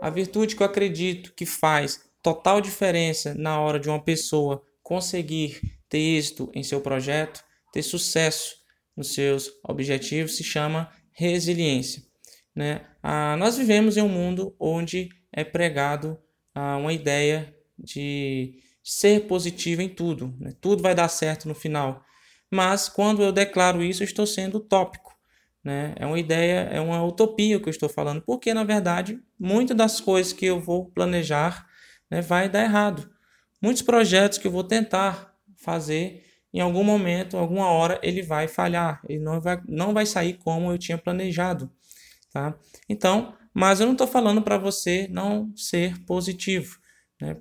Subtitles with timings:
[0.00, 5.60] a virtude que eu acredito que faz total diferença na hora de uma pessoa conseguir
[5.88, 8.56] ter êxito em seu projeto, ter sucesso
[8.96, 12.02] nos seus objetivos, se chama resiliência.
[12.54, 12.84] Né?
[13.02, 16.18] Ah, nós vivemos em um mundo onde é pregado
[16.54, 20.52] ah, uma ideia de ser positivo em tudo, né?
[20.60, 22.04] tudo vai dar certo no final.
[22.50, 25.14] Mas quando eu declaro isso, eu estou sendo utópico.
[25.62, 25.94] Né?
[25.96, 30.00] É uma ideia, é uma utopia que eu estou falando, porque na verdade muitas das
[30.00, 31.66] coisas que eu vou planejar
[32.10, 33.10] né, vai dar errado.
[33.62, 39.02] Muitos projetos que eu vou tentar fazer, em algum momento, alguma hora, ele vai falhar,
[39.08, 41.70] ele não vai, não vai sair como eu tinha planejado.
[42.32, 42.58] Tá?
[42.88, 46.78] Então, mas eu não estou falando para você não ser positivo.
[47.20, 47.36] Né?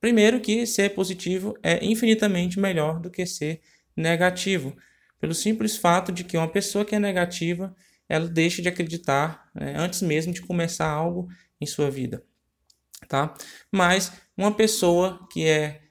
[0.00, 3.60] Primeiro que ser positivo é infinitamente melhor do que ser
[3.96, 4.76] negativo,
[5.22, 7.72] pelo simples fato de que uma pessoa que é negativa,
[8.08, 11.28] ela deixa de acreditar né, antes mesmo de começar algo
[11.60, 12.24] em sua vida.
[13.06, 13.32] Tá?
[13.70, 15.82] Mas uma pessoa que é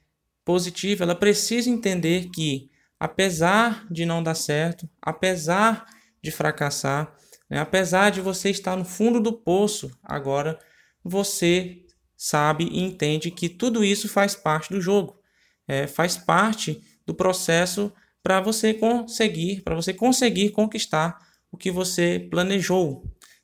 [0.43, 5.85] positiva, ela precisa entender que apesar de não dar certo, apesar
[6.21, 7.15] de fracassar,
[7.49, 7.57] né?
[7.59, 10.59] Apesar de você estar no fundo do poço, agora
[11.01, 11.85] você
[12.17, 15.21] sabe e entende que tudo isso faz parte do jogo,
[15.65, 21.17] é, faz parte do processo para você conseguir, para você conseguir conquistar
[21.51, 23.03] o que você planejou.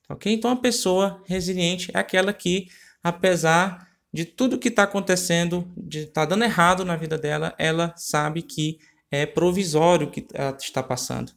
[0.10, 0.32] Ok?
[0.32, 2.68] Então a pessoa resiliente é aquela que,
[3.04, 7.94] apesar de tudo que está acontecendo, de estar tá dando errado na vida dela, ela
[7.98, 8.78] sabe que
[9.12, 11.32] é provisório o que ela está passando.